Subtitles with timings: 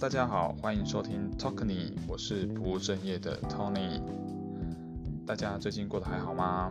[0.00, 4.00] 大家好，欢迎收听 Talkny，我是不务正业的 Tony。
[5.26, 6.70] 大家最近过得还好吗？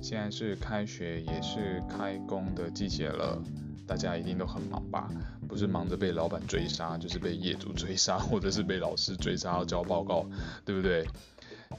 [0.00, 3.38] 现在是开学也是开工的季节了，
[3.86, 5.10] 大家一定都很忙吧？
[5.46, 10.24] 不是忙着被老板追杀，就是被业主追杀，或者是被老师追杀要交报告，
[10.64, 11.06] 对不对？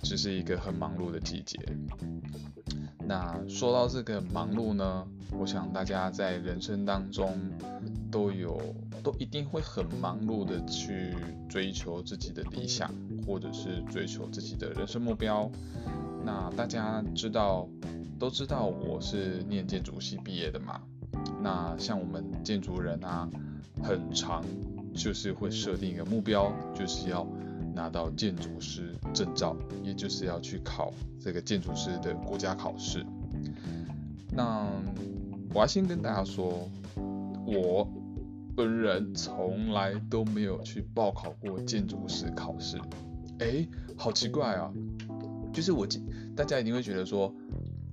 [0.01, 1.59] 这是一个很忙碌的季节。
[3.05, 7.37] 那说到这个忙碌呢，我想大家在人生当中
[8.11, 8.61] 都有，
[9.01, 11.13] 都一定会很忙碌的去
[11.47, 12.93] 追求自己的理想，
[13.25, 15.49] 或者是追求自己的人生目标。
[16.25, 17.67] 那大家知道，
[18.19, 20.81] 都知道我是念建筑系毕业的嘛？
[21.41, 23.29] 那像我们建筑人啊，
[23.81, 24.43] 很长
[24.93, 27.25] 就是会设定一个目标，就是要。
[27.77, 30.91] 拿到建筑师证照，也就是要去考
[31.21, 33.05] 这个建筑师的国家考试。
[34.31, 34.67] 那
[35.53, 36.67] 我要先跟大家说，
[37.45, 37.87] 我
[38.55, 42.77] 本人从来都没有去报考过建筑师考试。
[43.39, 44.73] 哎，好奇怪啊！
[45.53, 45.87] 就是我，
[46.35, 47.31] 大家一定会觉得说，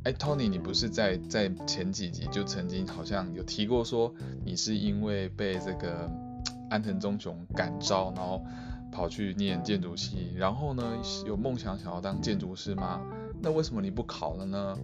[0.05, 4.13] 哎，Tony，你不是在在前几集就曾经好像有提过说，
[4.45, 6.11] 你是因为被这个
[6.71, 8.43] 安藤忠雄感召，然后。
[8.95, 10.85] 跑去念建筑系，然后呢，
[11.27, 13.01] 有梦想想要当建筑师吗？
[13.43, 14.79] 那为什么你不考了呢？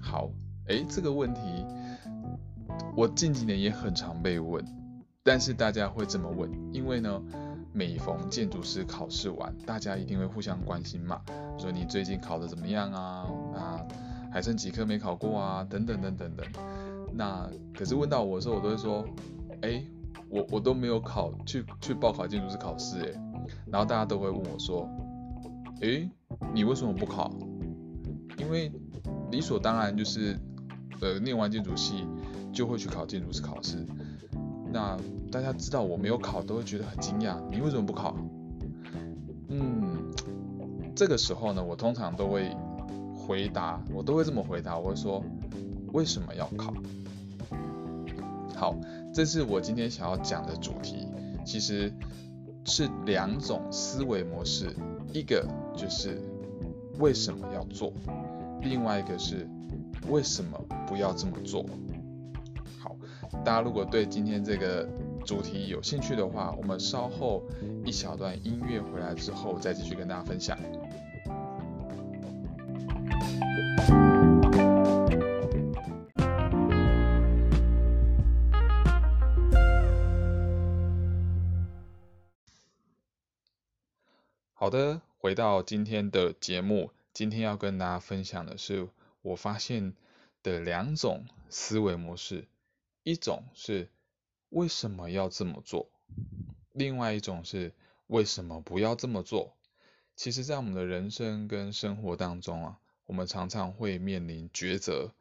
[0.00, 0.30] 好，
[0.68, 1.40] 诶，这个问题
[2.96, 4.64] 我近几年也很常被问，
[5.24, 7.20] 但是大家会这么问，因为呢，
[7.72, 11.20] 每逢建筑师考试完，大家一定会互相关心嘛，
[11.58, 13.26] 说你最近考的怎么样啊？
[13.56, 13.84] 啊，
[14.32, 15.66] 还剩几科没考过啊？
[15.68, 16.46] 等等等等等。
[17.12, 19.04] 那可是问到我的时候，我都会说，
[19.62, 19.84] 诶，
[20.30, 23.20] 我我都没有考去去报考建筑师考试，诶。
[23.66, 24.88] 然后大家都会问我说
[25.82, 26.08] ：“诶，
[26.54, 27.30] 你为什么不考？
[28.38, 28.72] 因为
[29.30, 30.38] 理所当然就是，
[31.00, 32.06] 呃，念完建筑系
[32.52, 33.86] 就会去考建筑师考试。
[34.72, 34.96] 那
[35.30, 37.36] 大家知道我没有考，都会觉得很惊讶。
[37.50, 38.16] 你为什么不考？
[39.48, 40.12] 嗯，
[40.94, 42.50] 这个时候呢，我通常都会
[43.14, 45.22] 回答，我都会这么回答，我会说
[45.92, 46.72] 为什么要考？
[48.56, 48.74] 好，
[49.12, 51.06] 这是我今天想要讲的主题。
[51.44, 51.92] 其实。
[52.68, 54.74] 是两种思维模式，
[55.12, 56.20] 一个就是
[56.98, 57.92] 为什么要做，
[58.60, 59.48] 另外一个是
[60.08, 61.64] 为什么不要这么做。
[62.78, 62.94] 好，
[63.44, 64.86] 大家如果对今天这个
[65.24, 67.42] 主题有兴趣的话，我们稍后
[67.84, 70.56] 一小段音乐回来之后再继续跟大家分享。
[84.68, 88.86] 好的，回到今天的节目，今天要跟大家分享的是
[89.22, 89.94] 我发现
[90.42, 92.46] 的两种思维模式，
[93.02, 93.88] 一种是
[94.50, 95.88] 为什么要这么做，
[96.74, 97.72] 另外一种是
[98.08, 99.56] 为什么不要这么做。
[100.14, 105.14] 其实，在我们的人生跟生活当中啊，我们常常会面临抉择。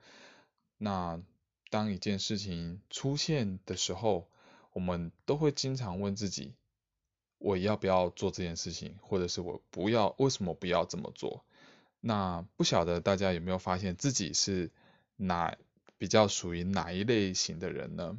[0.77, 1.21] 那
[1.69, 4.27] 当一件事情出现的时候，
[4.73, 6.53] 我们都会经常问自己。
[7.39, 11.45] 我要不要做这件事情，或者是我不要，为什么不要这么做？
[11.99, 14.71] 那不晓得大家有没有发现自己是
[15.15, 15.55] 哪
[15.97, 18.17] 比较属于哪一类型的人呢？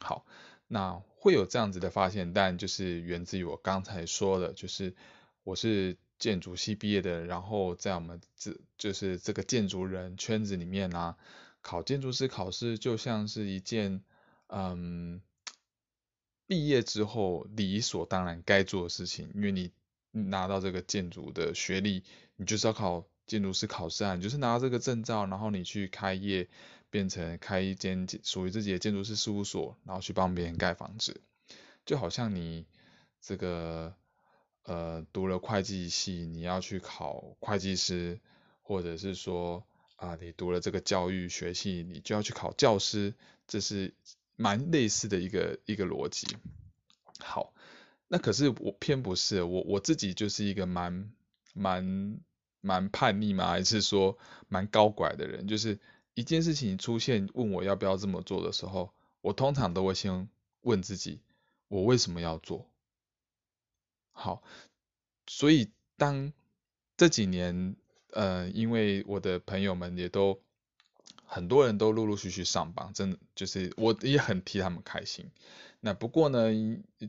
[0.00, 0.26] 好，
[0.68, 4.94] 那会有这样子的发现，但就是源自于我刚才说的，就是
[5.42, 11.16] 我是建筑系毕业的，然后在我们这就是这个建筑人圈子里面啊，
[11.62, 14.02] 考建筑师考试就像是一件
[14.48, 15.22] 嗯。
[16.52, 19.70] 毕业之后理所当然该做的事情，因为你
[20.10, 22.02] 拿到这个建筑的学历，
[22.36, 26.46] 你就是要考建筑师考试啊，你就是拿到这个证照，然后你去开业，
[26.90, 31.22] 变成开一间属于自己的建筑师事务所，然后去帮别人盖房子，
[31.86, 32.66] 就好像你
[33.22, 33.94] 这个
[34.64, 38.20] 呃读了会计系，你要去考会计师，
[38.60, 39.64] 或者是说
[39.96, 43.14] 啊你读了这个教育学系，你就要去考教师，
[43.46, 43.94] 这是。
[44.42, 46.26] 蛮类似的一个一个逻辑，
[47.20, 47.54] 好，
[48.08, 51.12] 那可是我偏不是我我自己就是一个蛮
[51.54, 52.18] 蛮
[52.60, 54.18] 蛮叛逆嘛，还是说
[54.48, 55.78] 蛮高拐的人，就是
[56.14, 60.28] 一件事情出现问我要不要这么做的时候，我通常都会先
[60.62, 61.20] 问自己，
[61.68, 62.68] 我为什么要做？
[64.10, 64.42] 好，
[65.28, 66.32] 所以当
[66.96, 67.76] 这几年
[68.10, 70.42] 呃，因为我的朋友们也都。
[71.32, 75.30] 很多人都陆陆续续上榜，真的就是我也很替他们开心。
[75.80, 76.50] 那不过呢，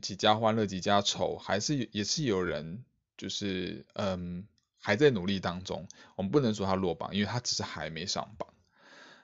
[0.00, 2.82] 几家欢乐几家愁，还是也是有人
[3.18, 4.46] 就是嗯
[4.78, 5.86] 还在努力当中。
[6.16, 8.48] 我们不能说他落榜，因为他只是还没上榜。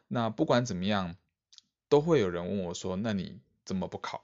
[0.06, 1.16] 那不管怎么样，
[1.88, 4.22] 都会有人问我说：“那你怎么不考？”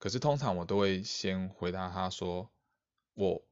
[0.00, 2.50] 可是通常我都会先回答他说，
[3.12, 3.44] 我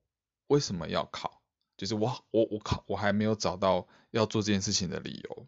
[0.47, 1.43] 为什么要考？
[1.77, 5.47] 就是我我我考我还没有找到要做这件事情的理由。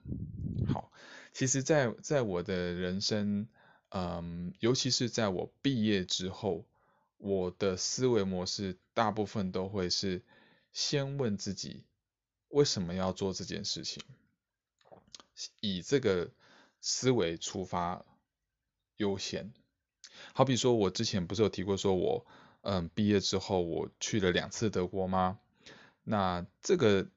[1.34, 3.48] 其实，在在我的人生，
[3.88, 6.64] 嗯，尤其是在我毕业之后，
[7.18, 10.22] 我的思维模式大部分都会是
[10.72, 11.82] 先问自己
[12.48, 14.00] 为什么要做这件事情，
[15.60, 16.30] 以这个
[16.80, 18.06] 思维出发
[18.96, 19.52] 优先。
[20.34, 22.24] 好比说，我之前不是有提过，说我
[22.60, 25.40] 嗯毕业之后我去了两次德国吗？
[26.04, 27.08] 那这个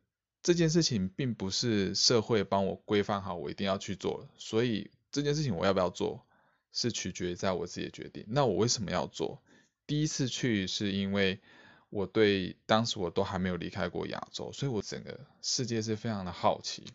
[0.47, 6.25] 这件事情并不是社会帮我规范好，我一定要去做，所以这件事情我要不要做，
[6.71, 8.23] 是取决于在我自己的决定。
[8.29, 9.43] 那我为什么要做？
[9.87, 11.41] 第一次去是因为
[11.89, 16.85] 我对当时我都还没有离开过亚洲，所以我整个世界是非常的好奇。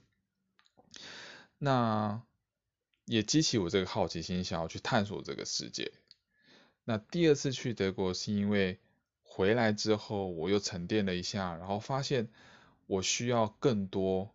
[1.58, 2.22] 那
[3.04, 5.92] 也激起我这个好奇心，想要去探索这个世界。
[6.84, 8.80] 那第二次去德国是因为。
[9.24, 12.28] 回来之后，我又沉淀了一下，然后发现
[12.92, 14.30] 我需要更多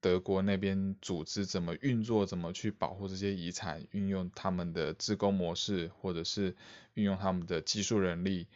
[0.00, 6.56] 德国那边组织怎么运作，怎么去保护这些遗产，运用他们的自工模式，或者是
[6.94, 8.48] 运用他们的技术人力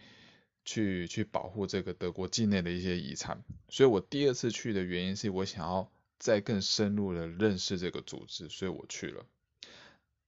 [0.64, 3.44] 去去保护这个德国境内的一些遗产。
[3.68, 5.88] 所以我第二次去的原因是我想要
[6.18, 9.24] 再更深入的认识这个组织，所以我去了。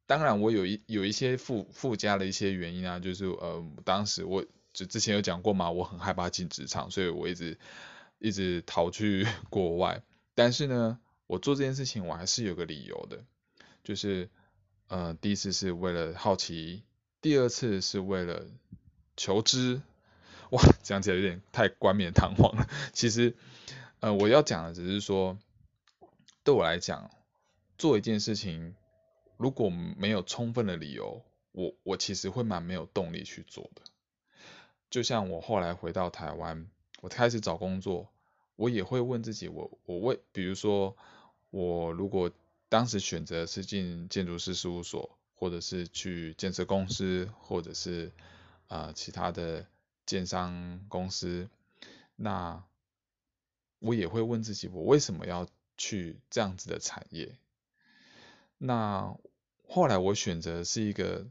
[0.06, 4.47] 当然，我有一有一些附附加的一些原因啊，就是呃，当时我。
[4.75, 7.59] 就之前有讲过嘛，我很害怕进职场，所以我一直
[8.19, 10.03] 一直逃去 国外。
[10.35, 13.25] 但是呢，我做这件事情我还是有个理由的，
[13.82, 14.31] 就是
[14.87, 16.82] 呃，第一次是为了好奇，
[17.20, 18.47] 第二次是为了
[19.17, 19.82] 求知。
[20.50, 22.67] 哇，讲起来有点太冠冕堂皇了。
[22.94, 23.37] 其实
[24.00, 25.37] 呃，我要讲的只是说，
[26.43, 27.11] 对我来讲，
[27.76, 28.75] 做一件事情
[29.37, 31.23] 如果没有充分的理由，
[31.53, 33.82] 我我其实会蛮没有动力去做的。
[34.88, 36.67] 就像我后来回到台湾，
[37.00, 38.09] 我开始找工作，
[38.56, 40.97] 我也会问自己，我我为，比如说，
[41.50, 42.31] 我如果
[42.69, 48.12] 当时选择是进建筑师事务所，或者是去建设公司，或者是
[48.67, 49.67] 啊其他的
[50.06, 51.49] 建商公司，
[52.17, 52.65] 那
[53.79, 55.47] 我也会问自己，我为什么要
[55.77, 57.37] 去这样子的产业？
[58.59, 59.17] 那
[59.69, 61.29] 后来我选择是一个，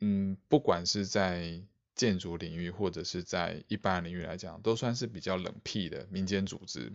[0.00, 1.62] 嗯，不管是在
[1.96, 6.92] 建筑领域或者是在一般领域来讲，都算是比较冷僻的民间组织，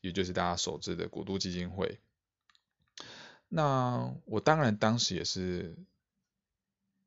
[0.00, 1.98] 也就是大家熟知的古都基金会。
[3.48, 5.76] 那我当然当时也是，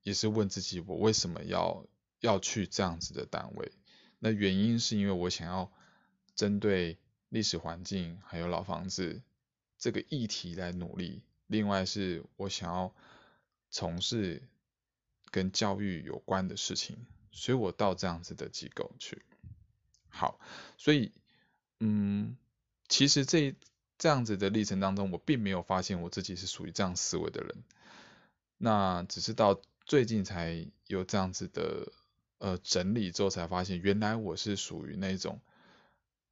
[0.03, 1.85] 也是问自己，我为什么要
[2.19, 3.71] 要去这样子的单位？
[4.19, 5.71] 那原因是因为我想要
[6.35, 6.97] 针对
[7.29, 9.21] 历史环境还有老房子
[9.77, 11.21] 这个议题来努力。
[11.47, 12.93] 另外是我想要
[13.71, 14.43] 从事
[15.31, 17.05] 跟教育有关的事情。
[17.31, 19.21] 所以我到这样子的机构去，
[20.09, 20.39] 好，
[20.77, 21.11] 所以，
[21.79, 22.35] 嗯，
[22.87, 23.55] 其实这
[23.97, 27.63] 这样子的历程当中，我并没有发现我自己是属于这样思维的人，
[28.57, 31.93] 那只是到最近才有这样子的
[32.39, 35.39] 呃整理之后，才发现原来我是属于那种，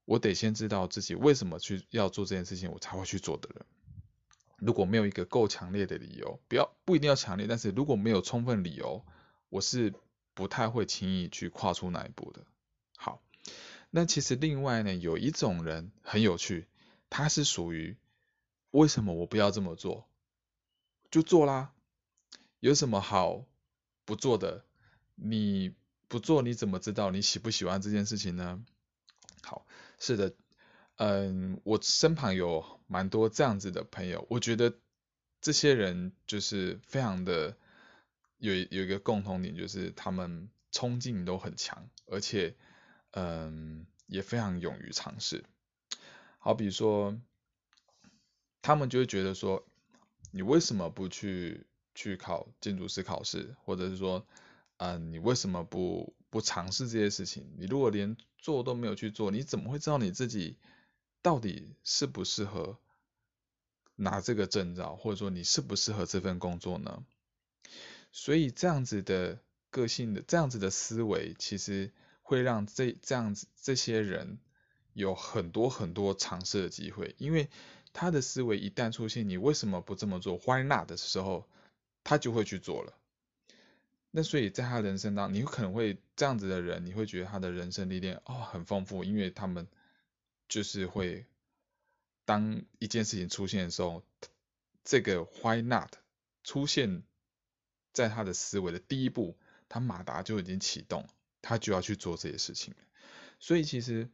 [0.04, 3.66] 我得先知道自己为什么去要做这件事情，我才会去做的人。
[4.58, 9.06] 如果没有一个够强烈的理由，不要不一定要强烈，但是如果没有充分理由，
[9.50, 9.94] 我是。
[10.38, 12.46] 不太会轻易去跨出那一步的。
[12.96, 13.24] 好，
[13.90, 16.68] 那其实另外呢，有一种人很有趣，
[17.10, 17.98] 他是属于
[18.70, 20.08] 为什么我不要这么做，
[21.10, 21.74] 就做啦，
[22.60, 23.46] 有什么好
[24.06, 24.64] 不做的？
[25.16, 25.74] 你
[26.08, 28.64] 不做你怎么知道你喜不喜欢这件事情呢？
[29.42, 29.66] 好，
[29.98, 30.36] 是的，
[30.98, 34.76] 嗯，我身旁有蛮多这样子的朋友，我觉得
[35.42, 37.58] 这些人就是非常的。
[38.38, 42.56] 有有一个共同点，就是他们冲劲都很强，而且
[43.12, 45.44] 嗯也非常勇于尝试。
[46.38, 47.20] 好比说，
[48.62, 49.66] 他们就会觉得说，
[50.32, 51.66] 你为什么不去
[51.96, 54.26] 去考建筑师考试，或者是说，
[54.78, 57.54] 嗯你为什么不不尝试这些事情？
[57.58, 60.58] 你如果连做都没有去做，你怎么会知道你自己
[61.22, 62.78] 到底适不适合
[63.96, 67.04] 拿这个证照，或者说你适不适合这份工作呢？
[68.20, 71.94] 所以这样子的个性的这样子的思维，其实
[72.24, 74.40] 会让这这样子这些人
[74.94, 77.48] 有很多很多尝试的机会，因为
[77.94, 81.48] 他的思维一旦出现，你为什么不这么做？Why not 的时候，
[82.04, 82.98] 他就会去做了。
[84.10, 89.68] 那所以在他人生当中，你可能会这样子的人，你会觉得他的人生历练哦很丰富，因为他们
[90.50, 91.28] 就是会
[92.26, 94.04] 当一件事情出现的时候，
[94.84, 95.94] 这个 Why not
[96.44, 97.04] 出现。
[97.98, 99.36] 在他的思维的第一步，
[99.68, 101.08] 他马达就已经启动，
[101.42, 102.76] 他就要去做这些事情。
[103.40, 104.08] 所以其实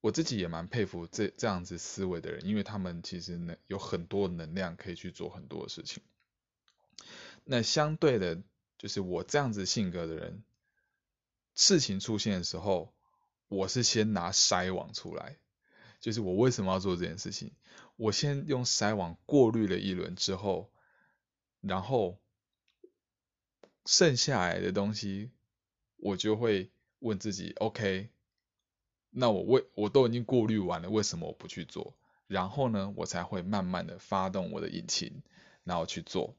[0.00, 6.02] 我自己也蛮佩服这这样子思维的人，因为他们其实能有很多能量可以去做很多的事情。
[7.44, 8.42] 那相对的，
[8.78, 10.42] 就是我这样子性格的人，
[11.54, 12.92] 事情出现的时候，
[13.46, 15.36] 我是先拿筛网出来，
[16.00, 17.52] 就是我为什么要做这件事情，
[17.94, 20.68] 我先用筛网过滤了一轮之后，
[21.60, 22.18] 然后
[23.84, 25.30] 剩下来的东西，
[25.96, 28.08] 我就会问自己，OK，
[29.10, 31.96] 那我为我都已经过滤完了，为什么我不去做？
[32.26, 35.22] 然后呢，我才会慢慢的发动我的引擎，
[35.64, 36.36] 然后去做。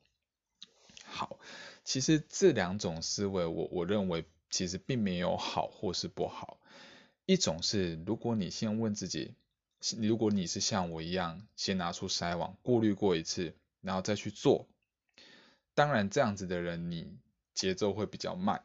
[1.04, 1.40] 好，
[1.84, 6.60] 其实这两种思维，我我认为其实并没有好或是不好。
[7.26, 9.36] 一种是，如果你先问自己，
[10.00, 14.70] 如果你是像我一样，先拿出筛网过滤过一次，然后再去做，
[15.74, 17.18] 当然这样子的人，你
[17.62, 18.64] 节奏会比较慢，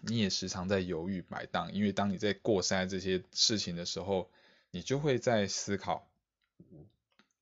[0.00, 4.28] 你也时常在犹豫摆荡，因为当你在过筛这些事情的时候，
[4.72, 6.10] 你就会在思考，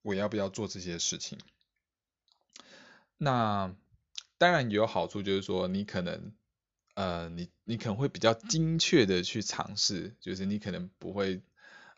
[0.02, 1.38] 我要不要做这些事情。
[3.16, 3.74] 那
[4.36, 6.34] 当然也有好处，就是说你可能，
[6.92, 11.40] 呃，你你可能会比较精确的去尝试，就是你可能不会，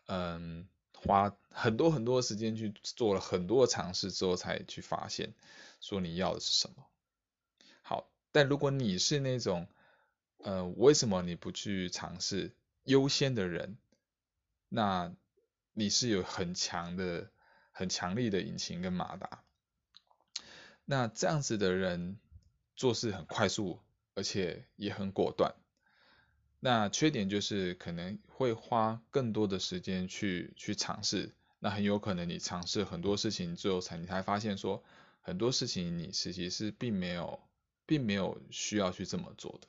[0.07, 5.33] 嗯，花很多很多时间去做了很多尝试之后才去发现，
[5.81, 6.85] 说你要的是什么。
[8.33, 9.69] 但如果你是那种，
[10.39, 13.77] 呃，为什么你不去尝试优先的人，
[14.67, 15.15] 那
[15.71, 17.31] 你是有很强的、
[17.71, 19.41] 很强力的引擎跟马达，
[20.83, 22.19] 那这样子的人。
[22.75, 23.79] 做事很快速，
[24.15, 25.53] 而且也很果断。
[26.59, 31.35] 那缺点就是可能会花更多的时间去去尝试。
[31.59, 34.83] 那很有可能你尝试很多事情之后，才你才发现说
[35.21, 37.39] 很多事情你实际是并没有
[37.93, 39.67] 并没有需要去这么做的。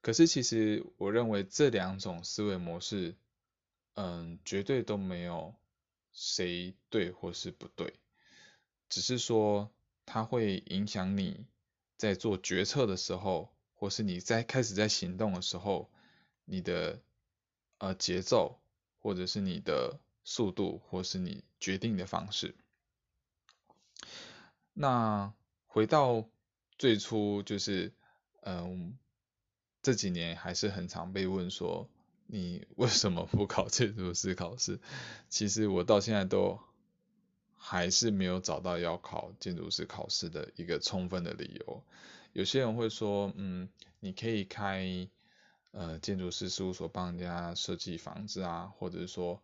[0.00, 3.14] 可是其实我认为这两种思维模式，
[3.94, 5.54] 嗯，绝对都没有
[6.12, 7.94] 谁对或是不对，
[8.88, 9.70] 只是说
[10.04, 11.46] 它会影响你。
[11.96, 15.90] 在做决策的时候，或是你在开始在行动的时候，
[16.44, 17.00] 你的
[17.78, 18.60] 呃节奏，
[19.00, 22.54] 或者是你的速度，或是你决定的方式。
[24.74, 25.34] 那
[25.66, 26.24] 回到
[26.78, 27.92] 最初，就是
[28.42, 28.96] 嗯
[29.82, 31.88] 这几年还是很常被问说，
[32.26, 34.80] 你为什么不考建筑师考试？
[35.28, 36.60] 其实我到现在都。
[37.60, 41.82] 还是没有找到要考建筑师考试的一个充分的理由。
[42.32, 43.68] 有些人会说，嗯，
[43.98, 45.08] 你可以开
[45.72, 49.42] 呃建筑师事务所帮人家设计房子啊，或者说，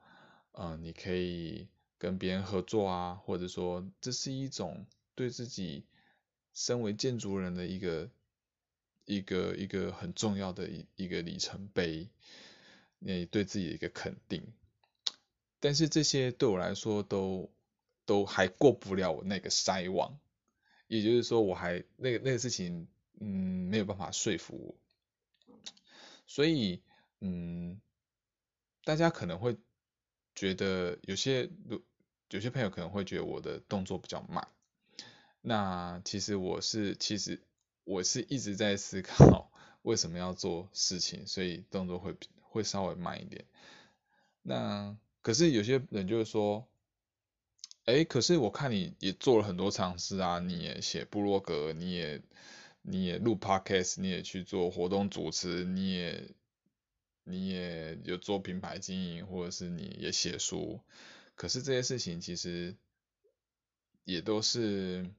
[0.52, 1.66] 呃，你可以
[1.98, 4.86] 跟别人合作啊，或者说这是一种
[5.16, 5.84] 对自己
[6.54, 8.08] 身为建筑人的一个
[9.04, 12.08] 一个一个很重要的一一个里程碑，
[12.98, 14.42] 你对自己的一个肯定。
[15.60, 17.50] 但是这些对我来说都。
[18.06, 20.20] 都还过不了我那个筛网，
[20.88, 22.86] 也就是说，我还那个那个事情，
[23.18, 25.54] 嗯，没有办法说服我。
[26.26, 26.82] 所以，
[27.20, 27.80] 嗯，
[28.84, 29.56] 大家可能会
[30.34, 31.48] 觉得有些
[32.28, 34.46] 有些朋友可能会觉得我的动作比较慢。
[35.46, 37.42] 那其实我是其实
[37.84, 43.44] 我是一直在思考为什么要做事情，所以动作会会稍微慢一点。
[44.40, 46.66] 那可是有些人就是说。
[47.86, 52.22] 哎，可是我看你也做了很多尝试啊，你也写部落格，你也
[52.80, 56.30] 你也录 podcast，你也去做活动主持，你也
[57.24, 60.80] 你也有做品牌经营，或者是你也写书，
[61.34, 62.74] 可是这些事情其实
[64.04, 65.10] 也都是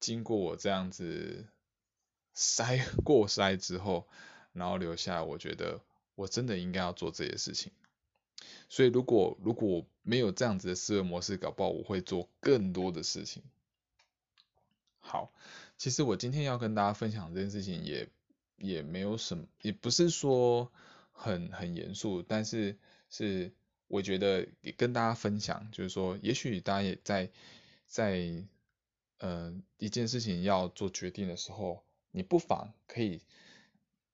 [0.00, 1.46] 经过我这样子
[2.34, 4.06] 筛 过筛之后，
[4.52, 5.80] 然后留下，我觉得
[6.14, 7.72] 我真的应该要做这些事情。
[8.68, 13.42] 所以如果如果没有这样子的思维模式，搞不好我会做更多的事情。
[14.98, 15.32] 好，
[15.78, 18.08] 其实我今天要跟大家分享这件事情，也
[18.56, 20.70] 也没有什么，也不是说
[21.12, 22.76] 很很严肃，但是
[23.08, 23.52] 是
[23.86, 27.30] 我觉得跟大家分享，就是说，也许大家也在
[27.86, 28.44] 在
[29.18, 33.20] 呃一件事情要做决定的时候，你不妨可以。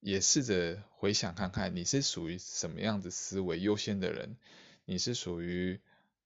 [0.01, 4.37] 也试着回想看看，你是属于什么样子思维优先的人？
[4.85, 5.81] 你是属于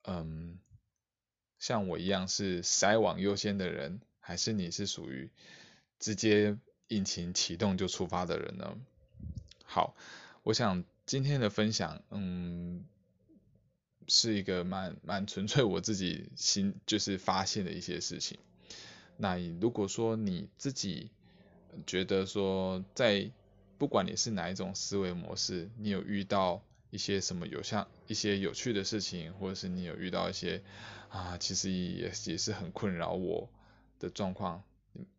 [0.04, 0.58] 嗯
[1.58, 5.30] 像我一样是筛网优先的人，还是你是属于
[5.98, 6.56] 直接
[6.88, 8.78] 引擎启动就出发的人呢？
[9.62, 9.94] 好，
[10.42, 12.82] 我想今天的分享，嗯，
[14.08, 18.38] 是一个蛮蛮纯粹我自己心就是发现的一些事情。
[19.16, 21.10] 那如果说你自己，
[21.86, 23.30] 觉得说在
[23.78, 30.62] 不管你是哪一种思维模式，你有遇到一些什么有像一些有趣的事情，或者是你有遇到一些
[31.08, 33.48] 啊，其实也也是很困扰我
[33.98, 34.62] 的状况，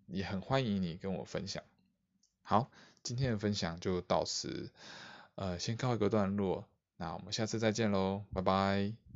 [0.07, 1.63] 也很欢迎你跟我分享。
[2.41, 2.71] 好，
[3.03, 4.71] 今天的分享就到此，
[5.35, 9.06] 呃，先告一个段落，那我们下次再见喽，拜拜。